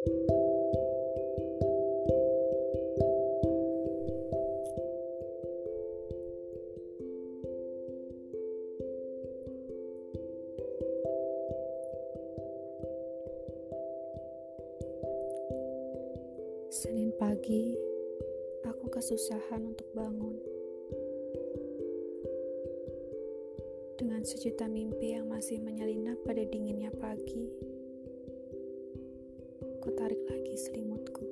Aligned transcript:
Senin 0.00 0.16
pagi, 17.20 17.76
aku 18.64 18.88
kesusahan 18.88 19.68
untuk 19.68 19.84
bangun. 19.92 20.40
Dengan 24.00 24.24
sejuta 24.24 24.64
mimpi 24.64 25.12
yang 25.12 25.28
masih 25.28 25.60
menyelinap 25.60 26.16
pada 26.24 26.40
dinginnya 26.48 26.88
selimutku. 30.60 31.24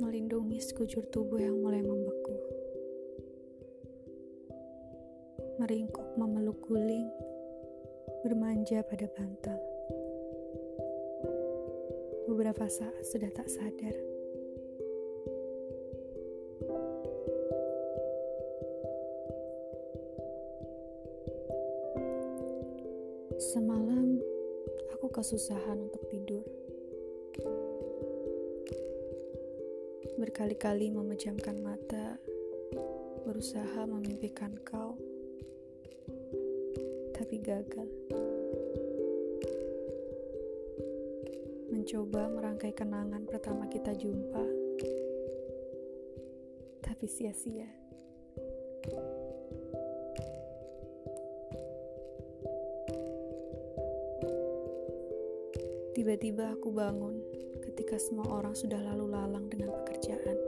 Melindungi 0.00 0.56
sekujur 0.64 1.04
tubuh 1.12 1.36
yang 1.36 1.60
mulai 1.60 1.84
membeku. 1.84 2.36
Meringkuk 5.60 6.08
memeluk 6.16 6.56
guling, 6.64 7.12
bermanja 8.24 8.80
pada 8.88 9.04
bantal 9.12 9.60
beberapa 12.28 12.68
saat 12.68 13.04
sudah 13.08 13.32
tak 13.32 13.48
sadar. 13.48 14.17
Semalam 23.38 24.18
aku 24.98 25.06
kesusahan 25.14 25.78
untuk 25.78 26.02
tidur. 26.10 26.42
Berkali-kali 30.18 30.90
memejamkan 30.90 31.62
mata, 31.62 32.18
berusaha 33.22 33.86
memimpikan 33.86 34.58
kau, 34.66 34.98
tapi 37.14 37.38
gagal. 37.38 37.86
mencoba 41.88 42.26
merangkai 42.28 42.74
kenangan 42.74 43.24
pertama 43.24 43.64
kita 43.70 43.94
jumpa, 43.96 44.44
tapi 46.84 47.06
sia-sia. 47.06 47.70
Tiba-tiba 55.98 56.54
aku 56.54 56.70
bangun 56.70 57.18
ketika 57.58 57.98
semua 57.98 58.30
orang 58.30 58.54
sudah 58.54 58.78
lalu 58.78 59.10
lalang 59.10 59.50
dengan 59.50 59.74
pekerjaan. 59.82 60.38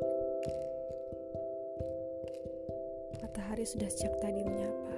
Matahari 3.18 3.66
sudah 3.66 3.90
sejak 3.90 4.14
tadi 4.22 4.46
menyapa. 4.46 4.94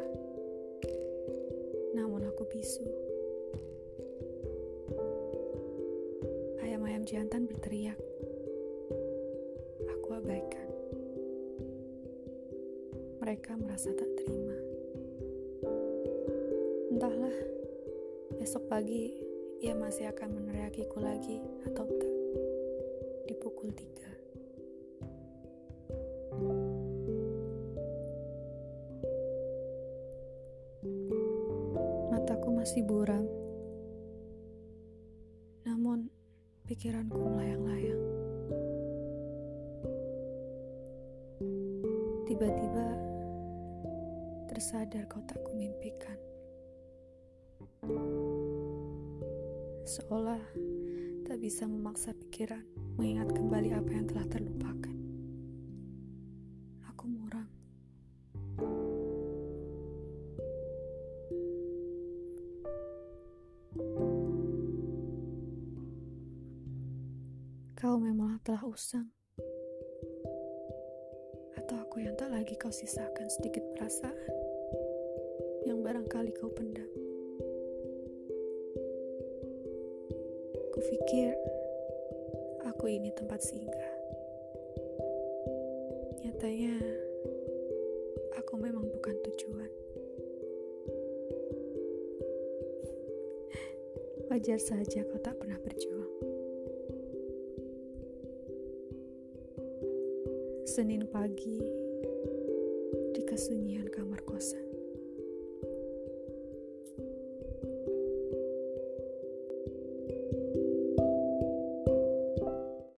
Namun 1.96 2.28
aku 2.28 2.44
bisu. 2.52 2.84
ayam 6.68 7.08
jantan 7.08 7.48
berteriak. 7.48 7.96
Aku 9.88 10.08
abaikan. 10.12 10.68
Mereka 13.24 13.56
merasa 13.56 13.88
tak 13.96 14.10
terima. 14.20 14.56
Entahlah, 16.92 17.36
esok 18.44 18.68
pagi 18.68 19.31
ia 19.62 19.78
masih 19.78 20.10
akan 20.10 20.42
meneriakiku 20.42 20.98
lagi 20.98 21.38
atau 21.62 21.86
tak. 21.86 22.14
Di 23.30 23.34
pukul 23.38 23.70
tiga. 23.70 24.10
Mataku 32.10 32.50
masih 32.58 32.82
buram. 32.82 33.22
Namun, 35.62 36.10
pikiranku 36.66 37.14
melayang-layang. 37.14 38.02
Tiba-tiba 42.26 42.86
tersadar 44.50 45.06
kau 45.06 45.22
tak 45.22 45.38
kumimpikan. 45.46 46.11
Seolah 49.82 50.38
tak 51.26 51.42
bisa 51.42 51.66
memaksa 51.66 52.14
pikiran 52.14 52.62
mengingat 52.94 53.34
kembali 53.34 53.74
apa 53.74 53.90
yang 53.90 54.06
telah 54.06 54.26
terlupakan. 54.30 54.96
Aku 56.86 57.04
muram. 57.10 57.50
Kau 67.74 67.98
memang 67.98 68.38
telah 68.46 68.62
usang. 68.62 69.10
Atau 71.58 71.74
aku 71.82 72.06
yang 72.06 72.14
tak 72.14 72.30
lagi 72.30 72.54
kau 72.54 72.70
sisakan 72.70 73.26
sedikit 73.26 73.66
perasaan 73.74 74.30
yang 75.66 75.82
barangkali 75.82 76.30
kau 76.38 76.54
pendam. 76.54 77.01
Kupikir 80.72 81.36
aku 82.64 82.88
ini 82.88 83.12
tempat 83.12 83.44
singgah. 83.44 83.92
Nyatanya 86.24 86.72
aku 88.40 88.56
memang 88.56 88.88
bukan 88.88 89.12
tujuan. 89.20 89.68
Wajar 94.32 94.56
saja 94.56 95.04
kau 95.04 95.20
tak 95.20 95.36
pernah 95.36 95.60
berjuang. 95.60 96.12
Senin 100.64 101.04
pagi 101.12 101.60
di 103.12 103.22
kesunyian 103.28 103.92